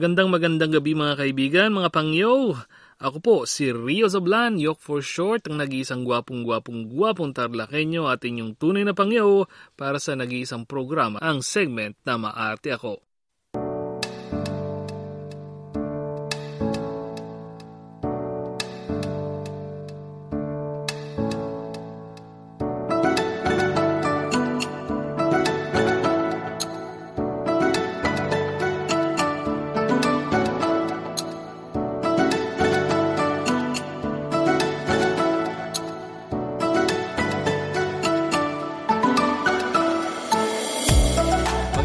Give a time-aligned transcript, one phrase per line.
[0.00, 2.56] Magandang magandang gabi mga kaibigan, mga pangyo.
[3.04, 8.24] Ako po si Rio Zablan, Yok for short, ang nag-iisang gwapong gwapong gwapong tarlakenyo at
[8.24, 9.44] inyong tunay na pangyo
[9.76, 13.09] para sa nag-iisang programa, ang segment na Maarte Ako.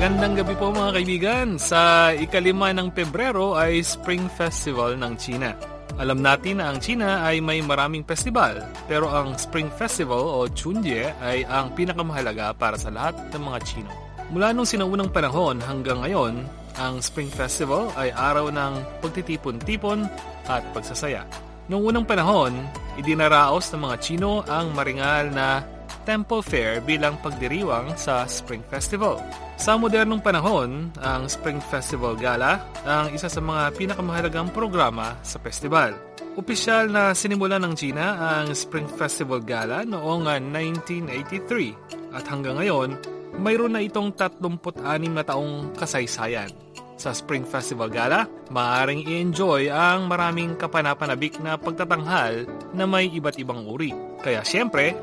[0.06, 1.48] Magandang gabi po mga kaibigan.
[1.58, 5.58] Sa ikalima ng Pebrero ay Spring Festival ng China.
[5.98, 11.10] Alam natin na ang China ay may maraming festival, pero ang Spring Festival o Chunjie
[11.10, 13.90] ay ang pinakamahalaga para sa lahat ng mga Chino.
[14.30, 16.38] Mula nung sinaunang panahon hanggang ngayon,
[16.78, 20.06] ang Spring Festival ay araw ng pagtitipon-tipon
[20.46, 21.26] at pagsasaya.
[21.66, 22.54] Noong unang panahon,
[23.02, 25.66] idinaraos ng mga Chino ang maringal na
[26.06, 29.18] Temple Fair bilang pagdiriwang sa Spring Festival.
[29.58, 35.98] Sa modernong panahon, ang Spring Festival Gala ang isa sa mga pinakamahalagang programa sa festival.
[36.38, 42.96] Opisyal na sinimulan ng China ang Spring Festival Gala noong 1983 at hanggang ngayon,
[43.42, 44.80] mayroon na itong 36
[45.12, 46.54] na taong kasaysayan.
[46.96, 53.68] Sa Spring Festival Gala, maaaring i-enjoy ang maraming kapanapanabik na pagtatanghal na may iba't ibang
[53.68, 53.92] uri.
[54.24, 54.96] Kaya siyempre,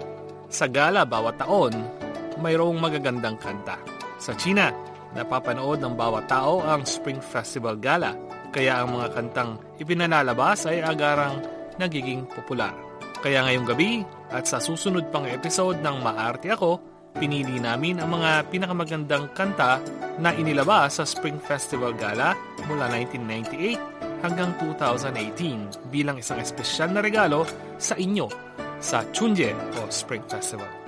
[0.52, 1.72] sa gala bawat taon,
[2.36, 3.80] mayroong magagandang kanta.
[4.20, 4.68] Sa China,
[5.16, 8.12] napapanood ng bawat tao ang Spring Festival Gala,
[8.52, 11.40] kaya ang mga kantang ipinalalabas ay agarang
[11.80, 12.76] nagiging popular.
[13.24, 16.70] Kaya ngayong gabi at sa susunod pang episode ng Maarte Ako,
[17.16, 19.80] pinili namin ang mga pinakamagandang kanta
[20.20, 22.36] na inilabas sa Spring Festival Gala
[22.68, 27.42] mula 1998 hanggang 2018 bilang isang espesyal na regalo
[27.80, 30.81] sa inyo sa Chunje o Spring Festival.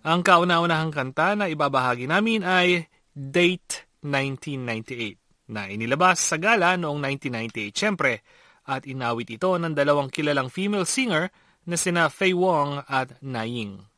[0.00, 7.76] Ang kauna-unahang kanta na ibabahagi namin ay Date 1998 na inilabas sa gala noong 1998
[7.76, 8.24] syempre
[8.64, 11.28] at inawit ito ng dalawang kilalang female singer
[11.68, 13.89] na sina Fei Wong at Na Ying.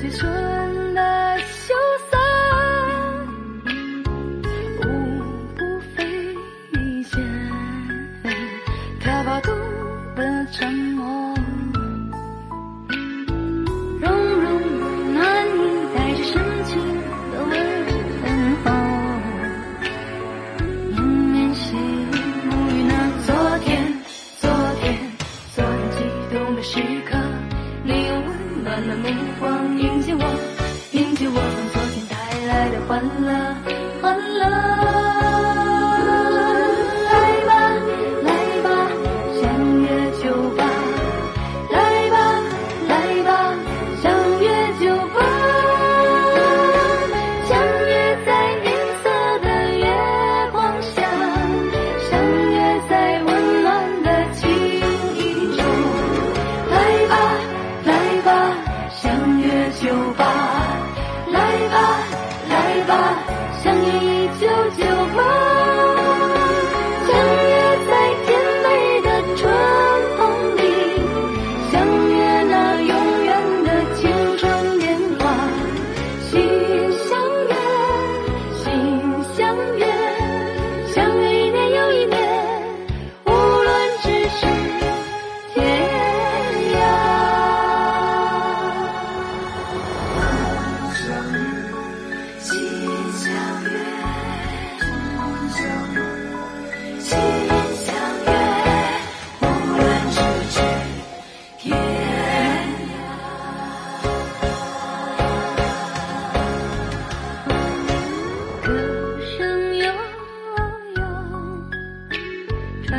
[0.00, 1.38] 及春的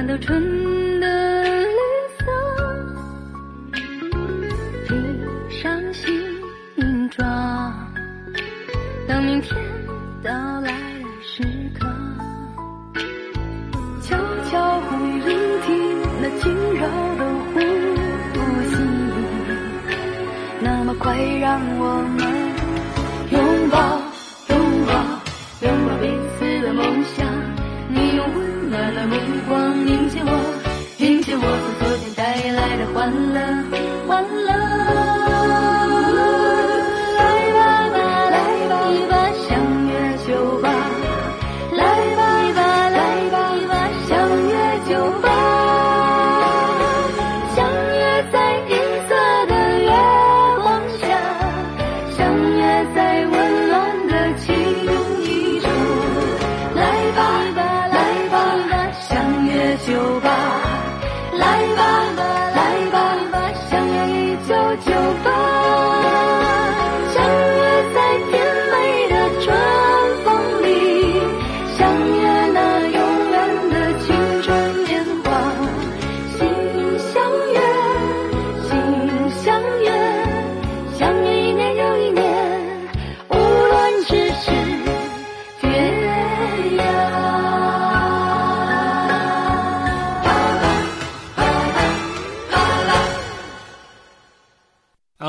[0.08, 0.77] 的春
[34.08, 34.27] 万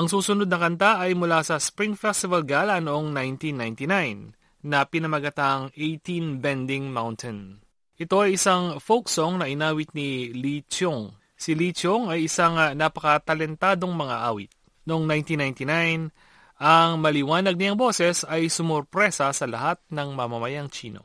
[0.08, 6.40] Ang susunod na kanta ay mula sa Spring Festival Gala noong 1999 na pinamagatang 18
[6.40, 7.60] Bending Mountain.
[7.92, 11.12] Ito ay isang folk song na inawit ni Lee Chung.
[11.36, 14.48] Si Lee Chung ay isang ah, napakatalentadong mga awit.
[14.88, 21.04] Noong 1999, ang maliwanag niyang boses ay sumurpresa sa lahat ng mamamayang Chino.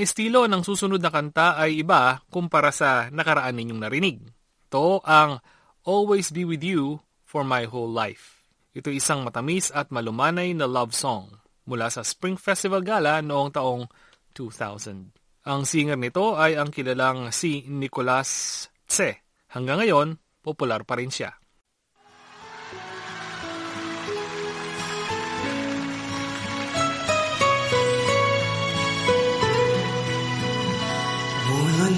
[0.00, 4.32] Ang estilo ng susunod na kanta ay iba kumpara sa nakaraan ninyong narinig.
[4.72, 5.44] Ito ang
[5.84, 8.48] Always Be With You for My Whole Life.
[8.72, 11.28] Ito isang matamis at malumanay na love song
[11.68, 13.84] mula sa Spring Festival Gala noong taong
[14.32, 15.44] 2000.
[15.44, 19.20] Ang singer nito ay ang kilalang si Nicolas Tse.
[19.52, 21.36] Hanggang ngayon, popular pa rin siya.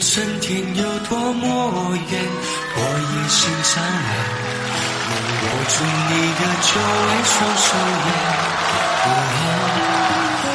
[0.04, 1.47] 春天有多么
[2.11, 2.21] 远，
[2.75, 4.11] 我已心上人。
[5.09, 5.75] 能握住
[6.11, 6.68] 你的久
[7.06, 7.66] 违双手
[8.04, 8.11] 也，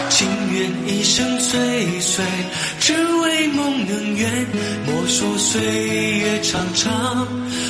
[0.10, 0.16] 情
[0.54, 2.24] 愿一生追随，
[2.80, 4.46] 只为梦能圆。
[4.86, 7.28] 莫说岁月长长，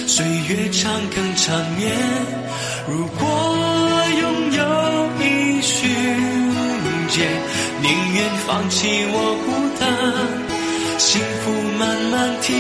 [0.08, 1.96] 岁月长更长眠。
[2.88, 3.24] 如果
[4.20, 4.62] 拥有
[5.24, 5.80] 一瞬
[7.08, 7.26] 间，
[7.82, 9.16] 宁愿放弃我
[9.46, 9.48] 孤
[9.80, 10.37] 单。
[10.98, 12.54] 幸福慢慢体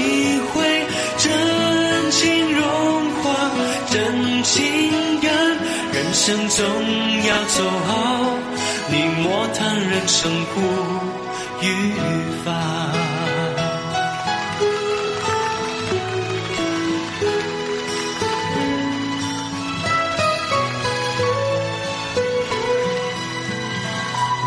[0.53, 0.85] 会，
[1.17, 2.61] 真情融
[3.15, 3.51] 化
[3.89, 5.31] 真情感，
[5.91, 6.65] 人生总
[7.25, 7.91] 要走好，
[8.89, 10.61] 你莫叹人生苦
[11.61, 11.65] 与
[12.45, 12.53] 烦。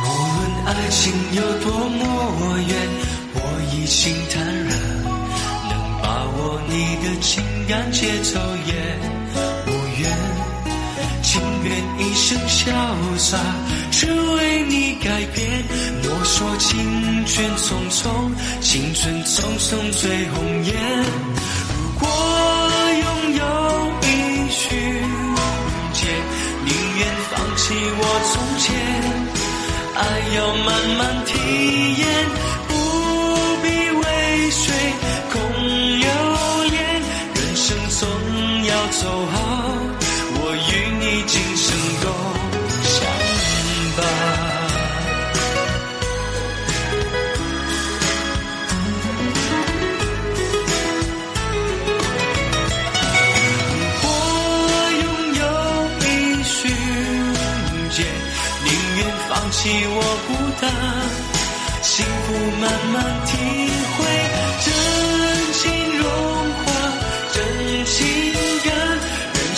[0.04, 0.06] 无
[0.36, 3.09] 论爱情有多么远。
[3.72, 4.68] 一心坦然，
[5.68, 5.72] 能
[6.02, 8.72] 把握你的情感节奏也
[9.66, 10.02] 无怨，
[11.22, 12.68] 情愿一生潇
[13.18, 13.38] 洒，
[13.90, 15.64] 只为你改变。
[16.02, 20.74] 莫说青春匆匆，青春匆匆最红颜。
[21.70, 22.08] 如果
[23.00, 23.04] 拥
[23.36, 23.42] 有
[24.02, 24.04] 一
[24.50, 24.66] 瞬
[25.92, 26.00] 间，
[26.64, 27.00] 宁愿
[27.30, 27.62] 放弃
[27.96, 28.00] 我
[28.32, 28.68] 从前，
[29.94, 29.98] 爱
[30.36, 31.30] 要慢慢体
[32.00, 32.04] 验。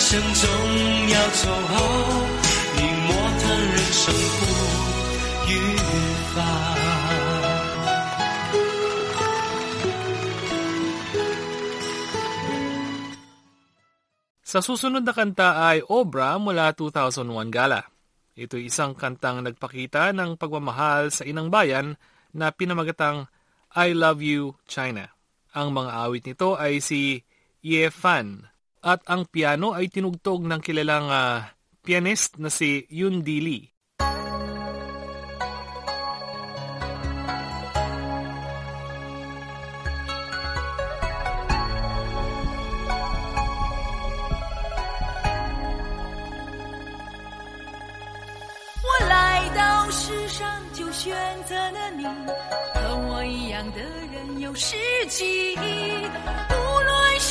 [0.08, 0.48] 生总
[1.12, 1.74] 要走好，
[2.80, 4.40] 你莫谈人生苦
[5.44, 5.52] 与
[6.32, 6.40] 烦。
[14.48, 17.84] Sa susunod na kanta ay Obra mula 2001 Gala.
[18.32, 22.00] Ito isang kantang nagpakita ng pagmamahal sa inang bayan
[22.32, 23.28] na pinamagatang
[23.76, 25.04] I Love You, China.
[25.52, 27.20] Ang mga awit nito ay si
[27.62, 28.46] Ye Fan
[28.82, 31.42] at ang piano ay tinugtog ng kilalang uh,
[31.82, 33.66] pianist na si Yun Di Lee.
[50.98, 52.02] 选择了你，
[52.74, 53.80] 和我一样的
[54.10, 54.74] 人有十
[55.06, 56.41] 几亿，无论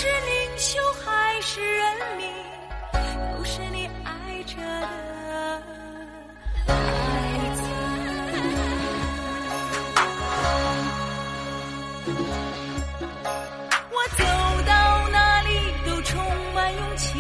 [0.03, 2.27] 是领袖还是人民，
[3.39, 5.63] 都是你爱着的
[6.67, 6.75] 孩
[7.55, 7.63] 子。
[13.93, 14.25] 我走
[14.67, 15.49] 到哪里
[15.87, 16.21] 都充
[16.53, 17.15] 满勇气，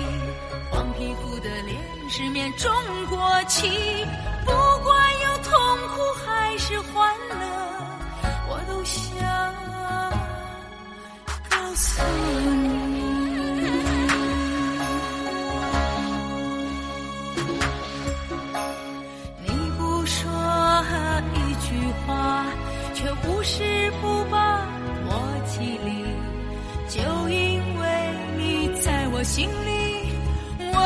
[0.68, 1.78] 黄皮肤的脸
[2.10, 2.68] 是面中
[3.08, 4.04] 国旗，
[4.44, 5.52] 不管有痛
[5.94, 6.42] 苦还。
[6.58, 7.36] 是欢乐，
[8.48, 9.02] 我都想
[11.50, 12.02] 告诉
[12.52, 12.61] 你。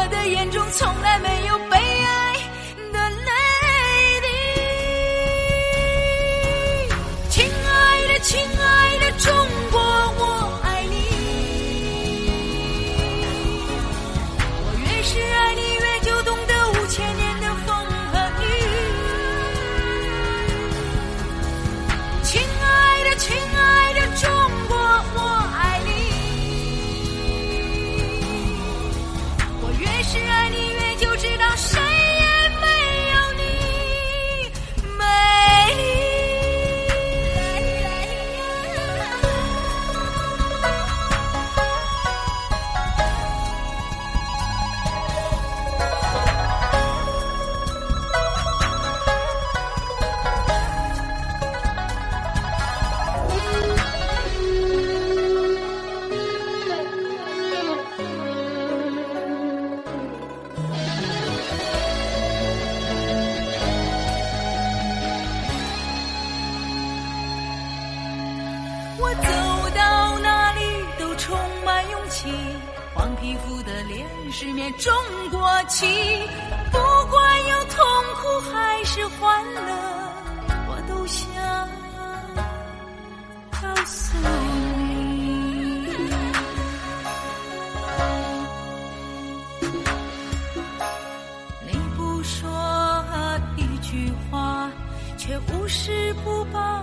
[0.06, 1.58] 我的眼中从来没有
[95.66, 96.80] 不是不把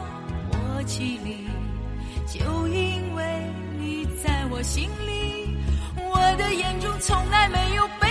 [0.51, 1.47] 我记你，
[2.27, 3.23] 就因为
[3.79, 5.55] 你在我心里，
[5.95, 8.02] 我的眼中从来没有。